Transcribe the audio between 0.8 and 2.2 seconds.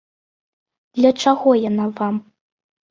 Для чаго яна вам?